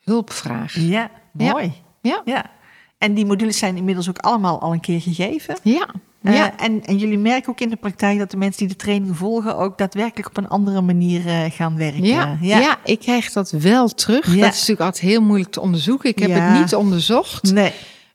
hulpvraag. 0.00 0.74
ja, 0.78 1.10
mooi. 1.32 1.72
Ja, 2.00 2.22
Ja. 2.24 2.50
En 2.98 3.14
die 3.14 3.26
modules 3.26 3.58
zijn 3.58 3.76
inmiddels 3.76 4.08
ook 4.08 4.18
allemaal 4.18 4.60
al 4.60 4.72
een 4.72 4.80
keer 4.80 5.00
gegeven. 5.00 5.56
ja, 5.62 5.86
Eh, 6.22 6.34
ja. 6.34 6.56
en, 6.58 6.84
en 6.84 6.96
jullie 6.98 7.18
merken 7.18 7.48
ook 7.50 7.60
in 7.60 7.68
de 7.68 7.76
praktijk 7.76 8.18
dat 8.18 8.30
de 8.30 8.36
mensen 8.36 8.58
die 8.66 8.76
de 8.76 8.82
training 8.82 9.16
volgen 9.16 9.56
ook 9.56 9.78
daadwerkelijk 9.78 10.28
op 10.28 10.36
een 10.36 10.48
andere 10.48 10.80
manier 10.80 11.26
eh, 11.26 11.50
gaan 11.50 11.76
werken. 11.76 12.04
Ja, 12.04 12.38
ja. 12.40 12.78
ik 12.84 12.98
krijg 12.98 13.32
dat 13.32 13.50
wel 13.50 13.88
terug. 13.88 14.26
Ja. 14.34 14.40
Dat 14.40 14.52
is 14.52 14.58
natuurlijk 14.60 14.80
altijd 14.80 15.10
heel 15.10 15.22
moeilijk 15.22 15.50
te 15.50 15.60
onderzoeken. 15.60 16.10
Ik 16.10 16.18
heb 16.18 16.30
het 16.34 16.60
niet 16.60 16.74
onderzocht. 16.74 17.52
Nee. 17.52 17.72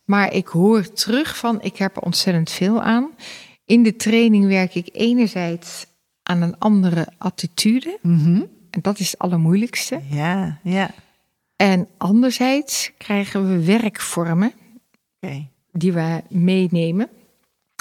Maar 0.09 0.33
ik 0.33 0.47
hoor 0.47 0.93
terug 0.93 1.37
van, 1.37 1.61
ik 1.61 1.77
heb 1.77 1.95
er 1.95 2.01
ontzettend 2.01 2.49
veel 2.51 2.81
aan. 2.81 3.09
In 3.65 3.83
de 3.83 3.95
training 3.95 4.47
werk 4.47 4.75
ik 4.75 4.89
enerzijds 4.91 5.85
aan 6.23 6.41
een 6.41 6.57
andere 6.59 7.07
attitude. 7.17 7.97
Mhm. 8.01 8.41
En 8.69 8.81
dat 8.81 8.99
is 8.99 9.11
het 9.11 9.19
allermoeilijkste. 9.19 10.01
Ja, 10.09 10.59
ja. 10.63 10.91
En 11.55 11.87
anderzijds 11.97 12.91
krijgen 12.97 13.49
we 13.49 13.65
werkvormen 13.65 14.51
die 15.71 15.93
we 15.93 16.21
meenemen. 16.29 17.09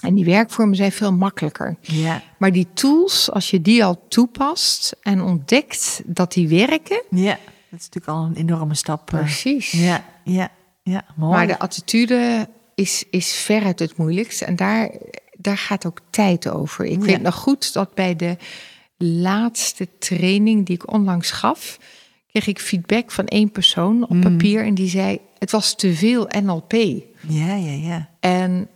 En 0.03 0.15
die 0.15 0.25
werkvormen 0.25 0.77
zijn 0.77 0.93
veel 0.93 1.13
makkelijker. 1.13 1.77
Ja, 1.81 2.23
Maar 2.39 2.53
die 2.53 2.67
tools, 2.75 3.31
als 3.31 3.51
je 3.51 3.61
die 3.63 3.85
al 3.85 4.07
toepast 4.09 4.97
en 5.03 5.21
ontdekt 5.23 6.03
dat 6.07 6.33
die 6.33 6.49
werken. 6.49 7.03
ja. 7.11 7.39
Dat 7.71 7.81
is 7.81 7.85
natuurlijk 7.89 8.19
al 8.19 8.25
een 8.25 8.35
enorme 8.37 8.75
stap. 8.75 9.13
eh. 9.13 9.19
Precies. 9.21 9.71
Ja, 9.71 10.05
ja, 10.25 10.51
ja. 10.89 11.05
Mooi. 11.17 11.33
Maar 11.33 11.47
de 11.47 11.59
attitude 11.59 12.49
is, 12.75 13.05
is 13.11 13.33
veruit 13.33 13.79
het 13.79 13.97
moeilijkst. 13.97 14.43
En 14.43 14.57
daar, 14.57 14.91
daar 15.39 15.59
gaat 15.59 15.87
ook 15.87 16.01
tijd 16.11 16.49
over. 16.49 16.85
Ik 16.85 16.99
Ja. 17.01 17.05
weet 17.07 17.23
nog 17.23 17.35
goed 17.35 17.73
dat 17.73 17.95
bij 17.95 18.17
de 18.17 18.37
laatste 18.97 19.89
training 19.99 20.67
die 20.67 20.75
ik 20.75 20.93
onlangs 20.93 21.31
gaf, 21.31 21.79
kreeg 22.27 22.47
ik 22.47 22.59
feedback 22.61 23.11
van 23.11 23.27
één 23.27 23.51
persoon 23.51 24.09
op 24.09 24.21
papier. 24.21 24.65
En 24.65 24.75
die 24.75 24.89
zei: 24.89 25.19
Het 25.39 25.51
was 25.51 25.75
te 25.75 25.95
veel 25.95 26.29
NLP. 26.43 26.73
Ja, 27.29 27.55
ja, 27.55 27.73
ja. 27.73 28.09
En 28.21 28.69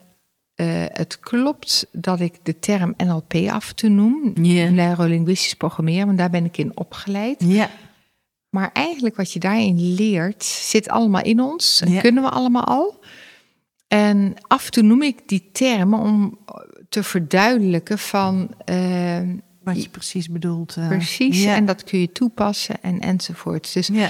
eh, 0.54 0.66
het 0.88 1.21
klopt 1.21 1.87
dat 1.92 2.21
ik 2.21 2.35
de 2.42 2.59
term 2.59 2.95
NLP 2.97 3.35
af 3.35 3.69
en 3.69 3.75
toe 3.76 3.90
noem. 3.90 4.33
Ja. 4.42 4.69
Neurolinguistisch 4.71 5.54
programmeren, 5.54 6.07
want 6.07 6.19
daar 6.19 6.31
ben 6.31 6.45
ik 6.45 6.59
in 6.59 6.76
opgeleid. 6.76 7.45
Ja, 7.47 7.71
Maar 8.52 8.71
eigenlijk 8.73 9.16
wat 9.16 9.32
je 9.32 9.38
daarin 9.38 9.94
leert, 9.94 10.44
zit 10.44 10.88
allemaal 10.88 11.23
in 11.23 11.40
ons. 11.40 11.80
En 11.80 11.92
Ja. 11.92 12.00
kunnen 12.00 12.23
we 12.23 12.28
allemaal 12.28 12.64
al. 12.64 13.00
En 13.88 14.35
af 14.47 14.64
en 14.64 14.71
toe 14.71 14.82
noem 14.82 15.02
ik 15.02 15.28
die 15.28 15.49
termen 15.52 15.99
om 15.99 16.38
te 16.88 17.02
verduidelijken 17.02 17.99
van 17.99 18.50
eh, 18.64 19.21
wat 19.62 19.82
je 19.82 19.88
precies 19.88 20.28
bedoelt. 20.28 20.76
eh. 20.76 20.88
precies. 20.88 21.42
Ja. 21.42 21.54
En 21.54 21.66
dat 21.66 21.85
kun 21.85 21.99
je 21.99 22.12
toepassen 22.12 22.82
en 22.82 23.00
enzovoort. 23.00 23.73
Dus, 23.73 23.87
ja. 23.92 24.09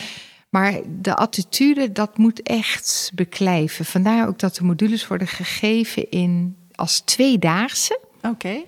Maar 0.50 0.80
de 1.00 1.14
attitude, 1.16 1.92
dat 1.92 2.18
moet 2.18 2.42
echt 2.42 3.10
beklijven. 3.14 3.84
Vandaar 3.84 4.28
ook 4.28 4.38
dat 4.38 4.54
de 4.56 4.64
modules 4.64 5.06
worden 5.06 5.26
gegeven 5.28 6.10
in, 6.10 6.56
als 6.74 7.00
tweedaagse. 7.00 7.98
Oké. 8.22 8.62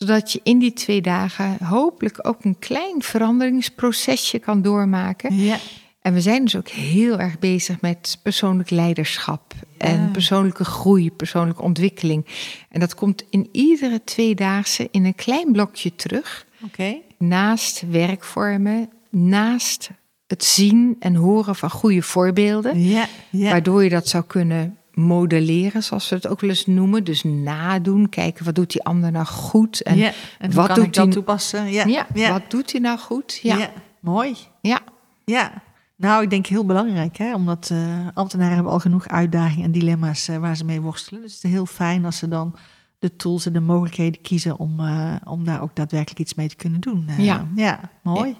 Zodat 0.00 0.32
je 0.32 0.40
in 0.42 0.58
die 0.58 0.72
twee 0.72 1.00
dagen 1.00 1.64
hopelijk 1.64 2.18
ook 2.26 2.44
een 2.44 2.58
klein 2.58 3.02
veranderingsprocesje 3.02 4.38
kan 4.38 4.62
doormaken. 4.62 5.36
Ja. 5.36 5.58
En 6.02 6.14
we 6.14 6.20
zijn 6.20 6.44
dus 6.44 6.56
ook 6.56 6.68
heel 6.68 7.18
erg 7.18 7.38
bezig 7.38 7.80
met 7.80 8.18
persoonlijk 8.22 8.70
leiderschap 8.70 9.54
en 9.78 10.10
persoonlijke 10.10 10.64
groei, 10.64 11.10
persoonlijke 11.10 11.62
ontwikkeling. 11.62 12.26
En 12.68 12.80
dat 12.80 12.94
komt 12.94 13.24
in 13.30 13.48
iedere 13.52 14.04
tweedaagse 14.04 14.88
in 14.90 15.04
een 15.04 15.14
klein 15.14 15.52
blokje 15.52 15.94
terug. 15.94 16.46
Oké. 16.64 16.96
Naast 17.18 17.84
werkvormen, 17.90 18.88
naast 19.10 19.90
het 20.26 20.44
zien 20.44 20.96
en 21.00 21.14
horen 21.14 21.56
van 21.56 21.70
goede 21.70 22.02
voorbeelden. 22.02 22.84
Ja, 22.88 23.06
ja. 23.30 23.50
Waardoor 23.50 23.84
je 23.84 23.90
dat 23.90 24.08
zou 24.08 24.24
kunnen 24.24 24.78
modelleren, 25.00 25.82
zoals 25.82 26.08
we 26.08 26.14
het 26.14 26.26
ook 26.28 26.40
wel 26.40 26.50
eens 26.50 26.66
noemen. 26.66 27.04
Dus 27.04 27.24
nadoen, 27.24 28.08
kijken 28.08 28.44
wat 28.44 28.54
doet 28.54 28.70
die 28.72 28.82
ander 28.84 29.12
nou 29.12 29.26
goed. 29.26 29.82
En 29.82 29.96
ja. 29.96 30.12
En 30.38 30.52
wat 30.52 30.66
kan 30.66 30.74
doet 30.74 30.84
ik 30.84 30.92
dat 30.92 31.04
die- 31.04 31.14
toepassen? 31.14 31.72
Ja. 31.72 31.84
ja, 31.84 32.06
ja. 32.14 32.30
wat 32.32 32.50
doet 32.50 32.72
hij 32.72 32.80
nou 32.80 32.98
goed? 32.98 33.38
Ja. 33.42 33.70
Mooi. 34.00 34.36
ja. 34.60 34.80
Ja. 35.24 35.52
Nou, 35.96 36.22
ik 36.22 36.30
denk 36.30 36.46
heel 36.46 36.64
belangrijk, 36.66 37.16
hè? 37.16 37.34
omdat 37.34 37.68
eh, 37.72 38.06
ambtenaren 38.14 38.54
hebben 38.54 38.72
al 38.72 38.78
genoeg 38.80 39.08
uitdagingen 39.08 39.64
en 39.64 39.72
dilemma's 39.72 40.28
eh, 40.28 40.36
waar 40.36 40.56
ze 40.56 40.64
mee 40.64 40.80
worstelen. 40.80 41.22
Dus 41.22 41.34
het 41.34 41.44
is 41.44 41.50
heel 41.50 41.66
fijn 41.66 42.04
als 42.04 42.16
ze 42.18 42.28
dan 42.28 42.56
de 42.98 43.16
tools 43.16 43.46
en 43.46 43.52
de 43.52 43.60
mogelijkheden 43.60 44.20
kiezen 44.20 44.58
om, 44.58 44.80
eh, 44.80 45.14
om 45.24 45.44
daar 45.44 45.62
ook 45.62 45.76
daadwerkelijk 45.76 46.20
iets 46.20 46.34
mee 46.34 46.48
te 46.48 46.56
kunnen 46.56 46.80
doen. 46.80 47.08
Ja. 47.18 47.46
ja, 47.54 47.80
mooi. 48.02 48.36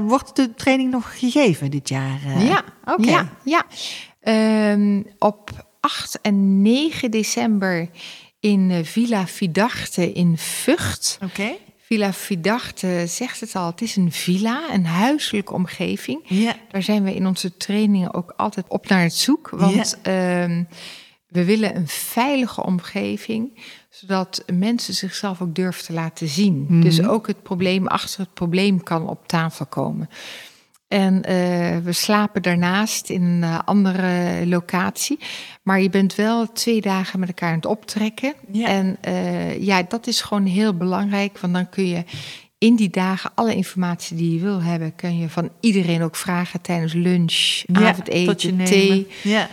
Wordt 0.00 0.36
de 0.36 0.54
training 0.54 0.90
nog 0.90 1.18
gegeven 1.18 1.70
dit 1.70 1.88
jaar? 1.88 2.42
Ja, 2.44 2.62
Oké. 2.84 3.10
ja, 3.10 3.28
ja. 3.44 3.64
Ehm, 4.28 5.02
op 5.18 5.50
8 5.80 6.20
en 6.20 6.62
9 6.62 7.10
december 7.10 7.88
in 8.40 8.70
eh, 8.70 8.84
Villa 8.84 9.26
Vidarte 9.26 10.12
in 10.12 10.38
Vught. 10.38 11.18
Oké. 11.24 11.56
Villa 11.78 12.12
Vidarte 12.12 13.04
zegt 13.06 13.40
het 13.40 13.54
al, 13.54 13.66
het 13.66 13.80
is 13.80 13.96
een 13.96 14.12
villa, 14.12 14.62
een 14.72 14.86
huiselijke 14.86 15.52
omgeving. 15.52 16.20
Ja. 16.24 16.56
Daar 16.70 16.82
zijn 16.82 17.04
we 17.04 17.14
in 17.14 17.26
onze 17.26 17.56
trainingen 17.56 18.14
ook 18.14 18.32
altijd 18.36 18.66
op 18.68 18.88
naar 18.88 19.02
het 19.02 19.14
zoek. 19.14 19.48
Want 19.50 19.98
ehm, 20.02 20.64
we 21.28 21.44
willen 21.44 21.76
een 21.76 21.88
veilige 21.88 22.64
omgeving, 22.64 23.62
zodat 23.90 24.44
mensen 24.52 24.94
zichzelf 24.94 25.40
ook 25.40 25.54
durven 25.54 25.84
te 25.84 25.92
laten 25.92 26.28
zien. 26.28 26.66
Mhm. 26.68 26.80
Dus 26.80 27.02
ook 27.02 27.26
het 27.26 27.42
probleem 27.42 27.86
achter 27.86 28.20
het 28.20 28.34
probleem 28.34 28.82
kan 28.82 29.08
op 29.08 29.28
tafel 29.28 29.66
komen. 29.66 30.08
En 30.88 31.22
eh, 31.22 31.78
we 31.78 31.92
slapen 31.92 32.42
daarnaast 32.42 33.10
in 33.10 33.22
een 33.22 33.42
eh, 33.42 33.58
andere 33.64 34.42
locatie. 34.46 35.18
Maar 35.62 35.80
je 35.80 35.90
bent 35.90 36.14
wel 36.14 36.52
twee 36.52 36.80
dagen 36.80 37.20
met 37.20 37.28
elkaar 37.28 37.48
aan 37.48 37.56
het 37.56 37.66
optrekken. 37.66 38.34
Ja. 38.52 38.66
En 38.66 38.96
eh, 39.00 39.62
ja, 39.62 39.82
dat 39.82 40.06
is 40.06 40.20
gewoon 40.20 40.46
heel 40.46 40.76
belangrijk. 40.76 41.38
Want 41.38 41.52
dan 41.52 41.68
kun 41.68 41.86
je 41.86 42.04
in 42.58 42.76
die 42.76 42.90
dagen 42.90 43.30
alle 43.34 43.54
informatie 43.54 44.16
die 44.16 44.34
je 44.34 44.40
wil 44.40 44.62
hebben... 44.62 44.94
kun 44.94 45.18
je 45.18 45.28
van 45.28 45.50
iedereen 45.60 46.02
ook 46.02 46.16
vragen 46.16 46.60
tijdens 46.60 46.92
lunch, 46.92 47.62
Ja, 47.66 47.88
avondeten, 47.88 48.64
thee. 48.64 49.06
Ja. 49.22 49.48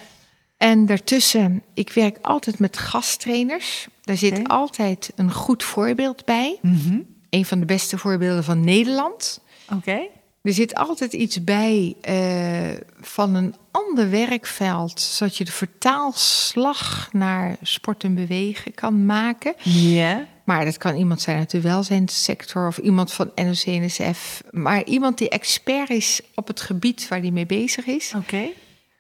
En 0.58 0.86
daartussen, 0.86 1.64
ik 1.74 1.92
werk 1.92 2.18
altijd 2.22 2.60
met 2.60 2.78
gasttrainers. 2.78 3.88
Daar 4.02 4.18
zit 4.18 4.48
altijd 4.48 5.12
een 5.16 5.32
goed 5.32 5.64
voorbeeld 5.64 6.26
bij. 6.26 6.58
Mhm. 6.62 7.00
Een 7.30 7.46
van 7.46 7.60
de 7.60 7.66
beste 7.66 7.98
voorbeelden 7.98 8.44
van 8.44 8.64
Nederland. 8.64 9.42
Oké. 9.74 10.00
Er 10.46 10.54
zit 10.54 10.76
altijd 10.76 11.14
iets 11.14 11.44
bij 11.44 11.96
eh, 12.02 12.80
van 13.02 13.36
een 13.36 13.56
ander 13.72 14.10
werkveld, 14.10 15.00
zodat 15.00 15.38
je 15.38 15.46
de 15.46 15.52
vertaalslag 15.52 17.10
naar 17.12 17.56
sport 17.62 18.04
en 18.04 18.16
bewegen 18.16 18.74
kan 18.74 19.06
maken. 19.06 19.54
Ja. 19.64 20.28
Maar 20.44 20.66
dat 20.66 20.78
kan 20.78 20.96
iemand 20.96 21.22
zijn 21.22 21.38
uit 21.38 21.52
de 21.52 21.62
welzijnssector 21.62 22.68
of 22.68 22.78
iemand 22.78 23.14
van 23.14 23.32
NOC-NSF. 23.36 24.44
Maar 24.52 24.84
iemand 24.84 25.18
die 25.18 25.30
expert 25.30 25.90
is 25.90 26.22
op 26.36 26.48
het 26.48 26.62
gebied 26.62 27.08
waar 27.08 27.20
hij 27.20 27.32
mee 27.32 27.46
bezig 27.46 27.86
is. 27.86 28.14
Oké. 28.16 28.48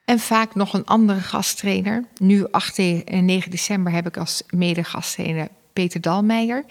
En 0.05 0.19
vaak 0.19 0.55
nog 0.55 0.73
een 0.73 0.85
andere 0.85 1.19
gasttrainer. 1.19 2.05
Nu 2.17 2.47
8 2.51 2.77
en 3.05 3.25
9 3.25 3.51
december 3.51 3.93
heb 3.93 4.07
ik 4.07 4.17
als 4.17 4.43
mede-gasttrainer 4.49 5.47
Peter 5.73 6.01
Dalmeijer. 6.01 6.65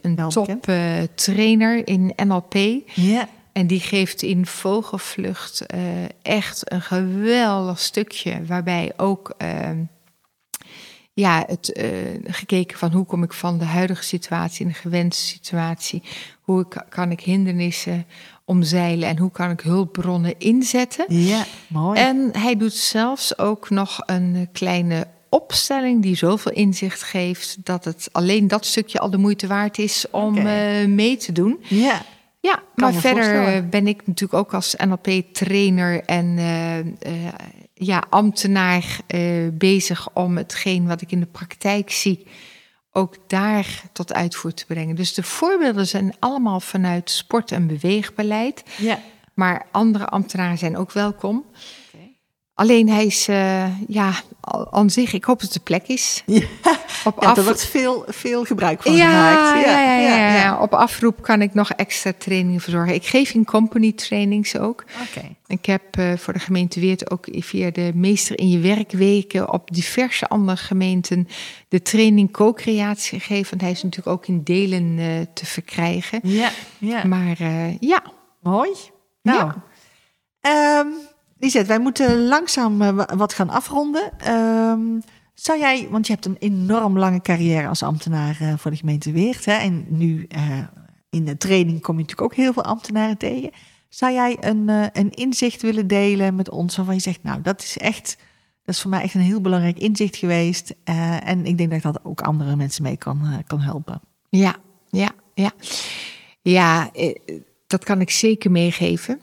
Een 0.00 0.28
top 0.28 0.68
eh, 0.68 1.02
trainer 1.14 1.88
in 1.88 2.12
NLP. 2.16 2.54
Ja. 2.94 3.28
En 3.54 3.66
die 3.66 3.80
geeft 3.80 4.22
in 4.22 4.46
vogelvlucht 4.46 5.66
eh, 5.66 5.80
echt 6.22 6.72
een 6.72 6.82
geweldig 6.82 7.80
stukje. 7.80 8.44
Waarbij 8.46 8.92
ook 8.96 9.34
eh, 9.38 9.70
ja, 11.12 11.44
het, 11.46 11.78
uh, 11.78 11.88
gekeken 12.24 12.78
van 12.78 12.92
hoe 12.92 13.04
kom 13.04 13.22
ik 13.22 13.32
van 13.32 13.58
de 13.58 13.64
huidige 13.64 14.04
situatie 14.04 14.64
in 14.64 14.72
de 14.72 14.78
gewenste 14.78 15.22
situatie. 15.22 16.02
Hoe 16.40 16.60
ik, 16.60 16.84
kan 16.88 17.10
ik 17.10 17.20
hindernissen 17.20 18.06
omzeilen 18.44 19.08
en 19.08 19.18
hoe 19.18 19.30
kan 19.30 19.50
ik 19.50 19.60
hulpbronnen 19.60 20.34
inzetten. 20.38 21.04
Ja, 21.08 21.44
mooi. 21.66 22.00
En 22.00 22.30
hij 22.32 22.56
doet 22.56 22.74
zelfs 22.74 23.38
ook 23.38 23.70
nog 23.70 24.00
een 24.06 24.48
kleine 24.52 25.06
opstelling 25.28 26.02
die 26.02 26.16
zoveel 26.16 26.52
inzicht 26.52 27.02
geeft 27.02 27.56
dat 27.64 27.84
het 27.84 28.08
alleen 28.12 28.48
dat 28.48 28.66
stukje 28.66 28.98
al 28.98 29.10
de 29.10 29.16
moeite 29.16 29.46
waard 29.46 29.78
is 29.78 30.06
om 30.10 30.38
okay. 30.38 30.84
mee 30.86 31.16
te 31.16 31.32
doen. 31.32 31.64
Ja. 31.68 32.02
Ja, 32.44 32.62
maar 32.74 32.92
verder 32.92 33.68
ben 33.68 33.86
ik 33.86 34.06
natuurlijk 34.06 34.40
ook 34.40 34.54
als 34.54 34.74
NLP-trainer 34.86 36.02
en 36.04 36.26
uh, 36.26 36.78
uh, 36.78 36.84
ja, 37.74 38.04
ambtenaar 38.10 38.98
uh, 39.14 39.48
bezig 39.52 40.08
om 40.12 40.36
hetgeen 40.36 40.86
wat 40.86 41.00
ik 41.00 41.12
in 41.12 41.20
de 41.20 41.26
praktijk 41.26 41.90
zie 41.90 42.26
ook 42.92 43.16
daar 43.26 43.82
tot 43.92 44.14
uitvoer 44.14 44.54
te 44.54 44.66
brengen. 44.66 44.96
Dus 44.96 45.14
de 45.14 45.22
voorbeelden 45.22 45.86
zijn 45.86 46.14
allemaal 46.18 46.60
vanuit 46.60 47.10
sport- 47.10 47.52
en 47.52 47.66
beweegbeleid. 47.66 48.62
Ja. 48.76 48.98
Maar 49.34 49.66
andere 49.70 50.06
ambtenaren 50.06 50.58
zijn 50.58 50.76
ook 50.76 50.92
welkom. 50.92 51.44
Alleen 52.54 52.88
hij 52.88 53.06
is, 53.06 53.28
uh, 53.28 53.80
ja, 53.88 54.12
aan 54.70 54.90
zich, 54.90 55.12
ik 55.12 55.24
hoop 55.24 55.40
dat 55.40 55.52
het 55.52 55.52
de 55.52 55.64
plek 55.64 55.86
is. 55.86 56.22
Ja, 56.26 56.78
Op 57.04 57.22
ja, 57.22 57.36
er 57.36 57.44
wordt 57.44 57.64
veel, 57.66 58.04
veel 58.08 58.44
gebruik 58.44 58.82
van 58.82 58.92
ja, 58.92 59.06
gemaakt. 59.06 59.64
Ja, 59.66 59.80
ja, 59.80 59.98
ja, 59.98 60.36
ja, 60.36 60.60
Op 60.60 60.74
afroep 60.74 61.22
kan 61.22 61.42
ik 61.42 61.54
nog 61.54 61.70
extra 61.70 62.12
trainingen 62.18 62.60
verzorgen. 62.60 62.94
Ik 62.94 63.06
geef 63.06 63.30
in 63.30 63.44
company 63.44 63.92
trainings 63.92 64.58
ook. 64.58 64.84
Okay. 65.10 65.36
Ik 65.46 65.66
heb 65.66 65.96
uh, 65.98 66.16
voor 66.16 66.32
de 66.32 66.38
gemeente 66.38 66.80
Weert 66.80 67.10
ook 67.10 67.26
via 67.30 67.70
de 67.70 67.90
Meester 67.94 68.38
in 68.38 68.50
je 68.50 68.58
Werkweken 68.58 69.52
op 69.52 69.70
diverse 69.72 70.28
andere 70.28 70.56
gemeenten 70.56 71.28
de 71.68 71.82
training 71.82 72.32
co-creatie 72.32 73.20
gegeven. 73.20 73.50
Want 73.50 73.62
hij 73.62 73.70
is 73.70 73.82
natuurlijk 73.82 74.16
ook 74.16 74.26
in 74.26 74.42
delen 74.42 74.98
uh, 74.98 75.06
te 75.34 75.46
verkrijgen. 75.46 76.20
Ja, 76.22 76.50
ja. 76.78 77.04
Maar 77.04 77.36
ja. 77.80 78.02
Mooi. 78.40 78.70
Nou, 79.22 79.52
um, 80.40 80.94
Lisette, 81.44 81.68
wij 81.68 81.78
moeten 81.78 82.26
langzaam 82.26 82.82
uh, 82.82 83.00
wat 83.16 83.32
gaan 83.32 83.50
afronden. 83.50 84.32
Um, 84.32 85.02
zou 85.34 85.58
jij, 85.58 85.88
want 85.90 86.06
je 86.06 86.12
hebt 86.12 86.26
een 86.26 86.36
enorm 86.38 86.98
lange 86.98 87.20
carrière 87.20 87.68
als 87.68 87.82
ambtenaar 87.82 88.38
uh, 88.42 88.52
voor 88.56 88.70
de 88.70 88.76
gemeente 88.76 89.12
Weert. 89.12 89.44
Hè, 89.44 89.52
en 89.52 89.84
nu 89.88 90.26
uh, 90.36 90.58
in 91.10 91.24
de 91.24 91.36
training 91.36 91.80
kom 91.80 91.94
je 91.94 92.00
natuurlijk 92.00 92.32
ook 92.32 92.34
heel 92.34 92.52
veel 92.52 92.64
ambtenaren 92.64 93.16
tegen. 93.16 93.50
Zou 93.88 94.12
jij 94.12 94.36
een, 94.40 94.68
een 94.92 95.10
inzicht 95.10 95.62
willen 95.62 95.86
delen 95.86 96.34
met 96.34 96.50
ons 96.50 96.76
waarvan 96.76 96.94
je 96.94 97.00
zegt, 97.00 97.22
nou, 97.22 97.42
dat 97.42 97.62
is 97.62 97.78
echt, 97.78 98.16
dat 98.64 98.74
is 98.74 98.80
voor 98.80 98.90
mij 98.90 99.02
echt 99.02 99.14
een 99.14 99.20
heel 99.20 99.40
belangrijk 99.40 99.78
inzicht 99.78 100.16
geweest. 100.16 100.74
en 100.84 101.46
ik 101.46 101.58
denk 101.58 101.70
dat 101.70 101.78
ik 101.78 101.84
dat 101.84 102.00
ook 102.04 102.20
andere 102.20 102.56
mensen 102.56 102.82
mee 102.82 102.96
kan, 102.96 103.42
kan 103.46 103.60
helpen. 103.60 104.00
Ja, 104.28 104.56
ja, 104.90 105.10
ja. 105.34 105.52
Ja, 106.40 106.90
dat 107.66 107.84
kan 107.84 108.00
ik 108.00 108.10
zeker 108.10 108.50
meegeven. 108.50 109.20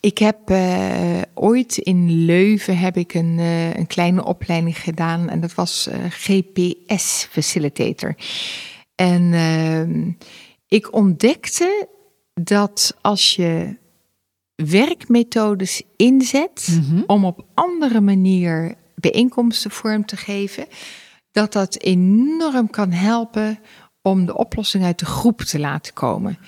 Ik 0.00 0.18
heb 0.18 0.50
uh, 0.50 1.20
ooit 1.34 1.76
in 1.76 2.24
Leuven 2.24 2.78
heb 2.78 2.96
ik 2.96 3.14
een, 3.14 3.38
uh, 3.38 3.74
een 3.74 3.86
kleine 3.86 4.24
opleiding 4.24 4.78
gedaan 4.78 5.28
en 5.28 5.40
dat 5.40 5.54
was 5.54 5.88
uh, 5.88 5.94
GPS 6.08 7.28
facilitator. 7.30 8.14
En 8.94 9.32
ehm, 9.32 10.10
ik 10.68 10.94
ontdekte 10.94 11.88
dat 12.34 12.96
als 13.00 13.34
je 13.34 13.76
werkmethodes 14.54 15.82
inzet 15.96 16.68
mm 16.70 16.84
-hmm. 16.84 17.04
om 17.06 17.24
op 17.24 17.44
andere 17.54 18.00
manier 18.00 18.74
bijeenkomsten 18.94 19.70
vorm 19.70 20.06
te 20.06 20.16
geven, 20.16 20.66
dat 21.32 21.52
dat 21.52 21.78
enorm 21.78 22.70
kan 22.70 22.90
helpen 22.90 23.58
om 24.02 24.26
de 24.26 24.36
oplossing 24.36 24.84
uit 24.84 24.98
de 24.98 25.06
groep 25.06 25.40
te 25.40 25.58
laten 25.58 25.92
komen. 25.92 26.38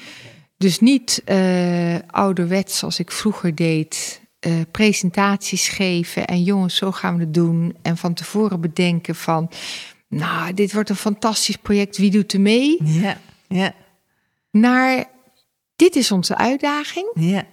Dus 0.62 0.78
niet 0.78 1.22
uh, 1.26 1.96
ouderwets 2.06 2.78
zoals 2.78 2.98
ik 2.98 3.10
vroeger 3.10 3.54
deed, 3.54 4.20
uh, 4.46 4.52
presentaties 4.70 5.68
geven 5.68 6.26
en 6.26 6.42
jongens, 6.42 6.76
zo 6.76 6.92
gaan 6.92 7.16
we 7.16 7.20
het 7.20 7.34
doen. 7.34 7.76
En 7.82 7.96
van 7.96 8.14
tevoren 8.14 8.60
bedenken 8.60 9.14
van, 9.14 9.50
nou, 10.08 10.54
dit 10.54 10.72
wordt 10.72 10.90
een 10.90 10.96
fantastisch 10.96 11.56
project, 11.56 11.96
wie 11.96 12.10
doet 12.10 12.32
er 12.32 12.40
mee? 12.40 12.76
Ja, 12.84 13.20
ja. 13.48 13.74
Naar, 14.50 15.04
dit 15.76 15.96
is 15.96 16.12
onze 16.12 16.36
uitdaging. 16.36 17.10
Ja. 17.14 17.46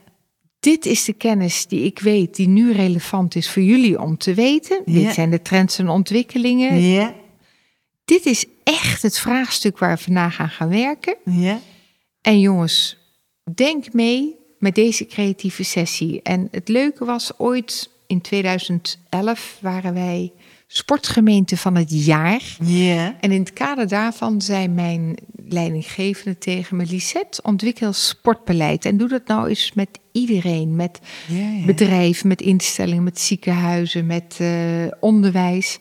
Dit 0.59 0.85
is 0.85 1.05
de 1.05 1.13
kennis 1.13 1.65
die 1.65 1.83
ik 1.83 1.99
weet, 1.99 2.35
die 2.35 2.47
nu 2.47 2.71
relevant 2.71 3.35
is 3.35 3.49
voor 3.49 3.63
jullie 3.63 4.01
om 4.01 4.17
te 4.17 4.33
weten. 4.33 4.81
Ja. 4.85 4.93
Dit 4.93 5.13
zijn 5.13 5.29
de 5.29 5.41
trends 5.41 5.79
en 5.79 5.89
ontwikkelingen. 5.89 6.81
Ja. 6.81 7.13
Dit 8.05 8.25
is 8.25 8.45
echt 8.63 9.01
het 9.01 9.19
vraagstuk 9.19 9.77
waar 9.77 9.95
we 9.95 10.03
vandaag 10.03 10.39
aan 10.39 10.49
gaan 10.49 10.69
werken. 10.69 11.15
Ja. 11.25 11.59
En 12.21 12.39
jongens, 12.39 12.98
denk 13.55 13.93
mee 13.93 14.35
met 14.59 14.75
deze 14.75 15.05
creatieve 15.05 15.63
sessie. 15.63 16.21
En 16.21 16.47
het 16.51 16.67
leuke 16.67 17.05
was, 17.05 17.31
ooit 17.37 17.89
in 18.07 18.21
2011 18.21 19.57
waren 19.61 19.93
wij 19.93 20.31
sportgemeente 20.67 21.57
van 21.57 21.75
het 21.75 22.05
jaar. 22.05 22.57
Ja. 22.63 23.15
En 23.19 23.31
in 23.31 23.39
het 23.39 23.53
kader 23.53 23.87
daarvan 23.87 24.41
zei 24.41 24.67
mijn 24.67 25.17
leidinggevende 25.47 26.37
tegen 26.37 26.77
me... 26.77 26.85
Lisette, 26.85 27.41
ontwikkel 27.41 27.93
sportbeleid. 27.93 28.85
En 28.85 28.97
doe 28.97 29.07
dat 29.07 29.27
nou 29.27 29.49
eens 29.49 29.71
met 29.73 29.89
iedereen. 30.11 30.75
Met 30.75 30.99
bedrijven, 31.65 32.27
met 32.27 32.41
instellingen, 32.41 33.03
met 33.03 33.19
ziekenhuizen, 33.19 34.05
met 34.05 34.37
eh, 34.39 34.51
onderwijs. 34.99 35.79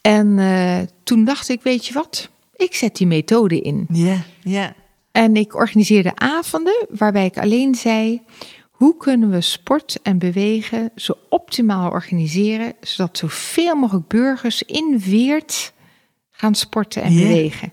En 0.00 0.38
eh, 0.38 0.78
toen 1.04 1.24
dacht 1.24 1.48
ik, 1.48 1.62
weet 1.62 1.86
je 1.86 1.92
wat? 1.92 2.28
Ik 2.56 2.74
zet 2.74 2.96
die 2.96 3.06
methode 3.06 3.60
in. 3.60 3.86
Ja, 3.92 4.24
ja. 4.42 4.74
En 5.12 5.36
ik 5.36 5.54
organiseerde 5.54 6.12
avonden 6.14 6.86
waarbij 6.88 7.26
ik 7.26 7.38
alleen 7.38 7.74
zei: 7.74 8.22
hoe 8.70 8.96
kunnen 8.96 9.30
we 9.30 9.40
sport 9.40 9.98
en 10.02 10.18
bewegen 10.18 10.90
zo 10.94 11.14
optimaal 11.28 11.90
organiseren, 11.90 12.74
zodat 12.80 13.18
zoveel 13.18 13.74
mogelijk 13.74 14.08
burgers 14.08 14.62
in 14.62 14.98
Weert 14.98 15.72
gaan 16.30 16.54
sporten 16.54 17.02
en 17.02 17.14
bewegen. 17.14 17.72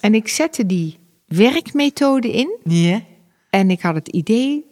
En 0.00 0.14
ik 0.14 0.28
zette 0.28 0.66
die 0.66 0.98
werkmethode 1.26 2.32
in 2.32 2.58
en 3.50 3.70
ik 3.70 3.80
had 3.80 3.94
het 3.94 4.08
idee 4.08 4.64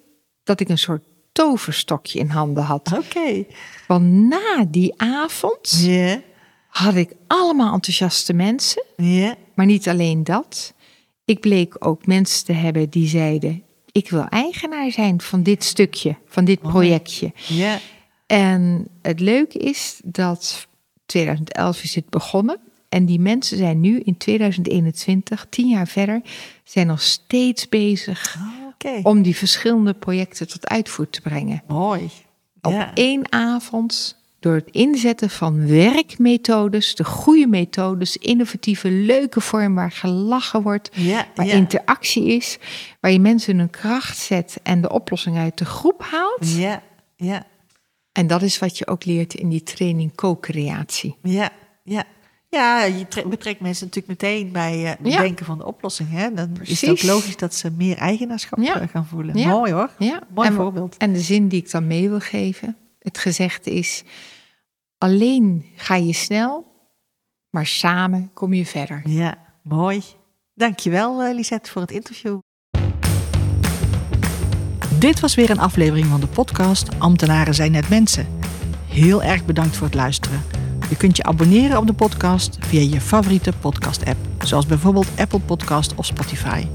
dat 0.44 0.60
ik 0.60 0.68
een 0.68 0.78
soort 0.78 1.02
toverstokje 1.32 2.18
in 2.18 2.28
handen 2.28 2.62
had. 2.64 2.92
Oké. 2.92 3.44
Want 3.86 4.12
na 4.12 4.64
die 4.68 4.94
avond 4.96 5.88
had 6.68 6.94
ik 6.94 7.12
allemaal 7.26 7.72
enthousiaste 7.72 8.32
mensen. 8.32 8.84
Maar 9.54 9.66
niet 9.66 9.88
alleen 9.88 10.24
dat. 10.24 10.74
Ik 11.26 11.40
bleek 11.40 11.86
ook 11.86 12.06
mensen 12.06 12.44
te 12.44 12.52
hebben 12.52 12.90
die 12.90 13.08
zeiden: 13.08 13.62
Ik 13.92 14.10
wil 14.10 14.24
eigenaar 14.28 14.90
zijn 14.90 15.20
van 15.20 15.42
dit 15.42 15.64
stukje, 15.64 16.16
van 16.26 16.44
dit 16.44 16.60
projectje. 16.60 17.32
Ja, 17.48 17.78
En 18.26 18.88
het 19.02 19.20
leuke 19.20 19.58
is 19.58 20.00
dat 20.04 20.66
2011 21.06 21.82
is 21.82 21.92
dit 21.92 22.08
begonnen. 22.10 22.58
En 22.88 23.06
die 23.06 23.20
mensen 23.20 23.56
zijn 23.56 23.80
nu 23.80 24.00
in 24.00 24.16
2021, 24.16 25.46
tien 25.50 25.68
jaar 25.68 25.86
verder, 25.88 26.20
zijn 26.64 26.86
nog 26.86 27.02
steeds 27.02 27.68
bezig 27.68 28.36
Oh, 28.38 28.66
oké. 28.68 29.00
om 29.08 29.22
die 29.22 29.36
verschillende 29.36 29.94
projecten 29.94 30.48
tot 30.48 30.68
uitvoer 30.68 31.10
te 31.10 31.20
brengen. 31.20 31.62
Mooi. 31.68 32.10
Op 32.62 32.72
Ja. 32.72 32.94
één 32.94 33.32
avond, 33.32 34.16
door 34.46 34.54
het 34.54 34.70
inzetten 34.70 35.30
van 35.30 35.66
werkmethodes, 35.68 36.94
de 36.94 37.04
goede 37.04 37.46
methodes, 37.46 38.16
innovatieve, 38.16 38.90
leuke 38.90 39.40
vorm 39.40 39.74
waar 39.74 39.90
gelachen 39.90 40.62
wordt, 40.62 40.90
Ja, 40.92 41.26
waar 41.34 41.46
ja. 41.46 41.52
interactie 41.52 42.24
is, 42.26 42.58
waar 43.00 43.10
je 43.12 43.18
mensen 43.18 43.58
hun 43.58 43.70
kracht 43.70 44.18
zet 44.18 44.58
en 44.62 44.80
de 44.80 44.90
oplossing 44.92 45.36
uit 45.36 45.58
de 45.58 45.64
groep 45.64 46.02
haalt. 46.02 46.56
Ja, 46.56 46.82
ja, 47.16 47.44
En 48.12 48.26
dat 48.26 48.42
is 48.42 48.58
wat 48.58 48.78
je 48.78 48.86
ook 48.86 49.04
leert 49.04 49.34
in 49.34 49.48
die 49.48 49.62
training 49.62 50.14
co-creatie. 50.14 51.16
ja, 51.22 51.50
ja. 51.84 52.04
Ja, 52.48 52.82
je 52.84 53.08
tre- 53.08 53.28
betrekt 53.28 53.60
mensen 53.60 53.86
natuurlijk 53.86 54.22
meteen 54.22 54.52
bij 54.52 54.82
eh, 54.82 54.88
het 54.88 54.98
Ja. 55.02 55.16
bedenken 55.16 55.46
van 55.46 55.58
de 55.58 55.66
oplossing. 55.66 56.10
Hè? 56.10 56.34
Dan 56.34 56.56
is 56.62 56.80
het 56.80 56.90
ook 56.90 57.02
logisch 57.02 57.36
dat 57.36 57.54
ze 57.54 57.70
meer 57.70 57.96
eigenaarschap 57.96 58.58
Ja. 58.62 58.80
eh, 58.80 58.88
gaan 58.88 59.06
voelen. 59.06 59.38
Ja. 59.38 59.48
Mooi 59.48 59.72
hoor. 59.72 59.90
Ja, 59.98 60.20
Mooi 60.34 60.48
en, 60.48 60.54
voorbeeld. 60.54 60.96
En 60.96 61.12
de 61.12 61.20
zin 61.20 61.48
die 61.48 61.60
ik 61.62 61.70
dan 61.70 61.86
mee 61.86 62.08
wil 62.08 62.20
geven, 62.20 62.76
het 62.98 63.18
gezegde 63.18 63.70
is: 63.74 64.02
alleen 64.98 65.64
ga 65.76 65.94
je 65.94 66.12
snel, 66.12 66.66
maar 67.50 67.66
samen 67.66 68.30
kom 68.34 68.52
je 68.52 68.66
verder. 68.66 69.02
Ja, 69.04 69.38
mooi. 69.62 70.02
Dankjewel 70.54 71.22
eh 71.22 71.34
Lisette 71.34 71.70
voor 71.70 71.82
het 71.82 71.90
interview. 71.90 72.38
Dit 74.98 75.20
was 75.20 75.34
weer 75.34 75.50
een 75.50 75.58
aflevering 75.58 76.06
van 76.06 76.20
de 76.20 76.26
podcast 76.26 76.98
Ambtenaren 76.98 77.54
zijn 77.54 77.72
net 77.72 77.88
mensen. 77.88 78.26
Heel 78.86 79.22
erg 79.22 79.44
bedankt 79.44 79.76
voor 79.76 79.86
het 79.86 79.94
luisteren. 79.94 80.42
Je 80.88 80.96
kunt 80.96 81.16
je 81.16 81.22
abonneren 81.22 81.78
op 81.78 81.86
de 81.86 81.92
podcast 81.92 82.58
via 82.60 82.80
je 82.80 83.00
favoriete 83.00 83.52
podcast-app, 83.60 84.18
zoals 84.44 84.66
bijvoorbeeld 84.66 85.08
Apple 85.16 85.40
Podcast 85.40 85.94
of 85.94 86.06
Spotify. 86.06 86.66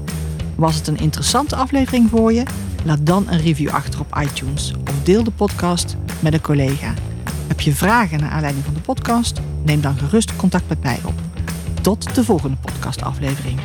Was 0.56 0.74
het 0.76 0.86
een 0.86 0.98
interessante 0.98 1.56
aflevering 1.56 2.08
voor 2.10 2.32
je? 2.32 2.42
Laat 2.84 3.06
dan 3.06 3.28
een 3.28 3.40
review 3.40 3.70
achter 3.70 4.00
op 4.00 4.18
iTunes 4.20 4.74
of 4.90 5.02
deel 5.02 5.24
de 5.24 5.30
podcast 5.30 5.96
met 6.20 6.32
een 6.32 6.40
collega. 6.40 6.94
Je 7.64 7.74
vragen 7.74 8.20
naar 8.20 8.30
aanleiding 8.30 8.64
van 8.64 8.74
de 8.74 8.80
podcast? 8.80 9.40
Neem 9.64 9.80
dan 9.80 9.98
gerust 9.98 10.36
contact 10.36 10.68
met 10.68 10.82
mij 10.82 10.98
op. 11.04 11.14
Tot 11.82 12.14
de 12.14 12.24
volgende 12.24 12.56
podcastaflevering. 12.56 13.60